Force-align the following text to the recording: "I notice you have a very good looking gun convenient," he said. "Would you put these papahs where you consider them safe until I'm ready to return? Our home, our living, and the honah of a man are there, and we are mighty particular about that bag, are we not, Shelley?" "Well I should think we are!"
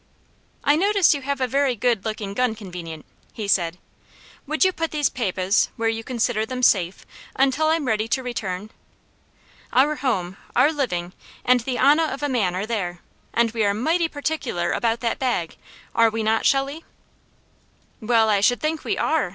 "I 0.63 0.75
notice 0.75 1.13
you 1.13 1.21
have 1.21 1.39
a 1.39 1.45
very 1.47 1.75
good 1.75 2.05
looking 2.05 2.33
gun 2.33 2.55
convenient," 2.55 3.05
he 3.33 3.47
said. 3.47 3.77
"Would 4.47 4.63
you 4.65 4.73
put 4.73 4.89
these 4.89 5.09
papahs 5.11 5.69
where 5.75 5.89
you 5.89 6.03
consider 6.03 6.43
them 6.43 6.63
safe 6.63 7.05
until 7.35 7.67
I'm 7.67 7.85
ready 7.85 8.07
to 8.07 8.23
return? 8.23 8.71
Our 9.71 9.97
home, 9.97 10.37
our 10.55 10.71
living, 10.71 11.13
and 11.45 11.59
the 11.59 11.75
honah 11.77 12.11
of 12.11 12.23
a 12.23 12.29
man 12.29 12.55
are 12.55 12.65
there, 12.65 13.01
and 13.31 13.51
we 13.51 13.63
are 13.63 13.75
mighty 13.75 14.07
particular 14.07 14.71
about 14.71 15.01
that 15.01 15.19
bag, 15.19 15.55
are 15.93 16.09
we 16.09 16.23
not, 16.23 16.47
Shelley?" 16.47 16.83
"Well 17.99 18.27
I 18.27 18.41
should 18.41 18.59
think 18.59 18.83
we 18.83 18.97
are!" 18.97 19.29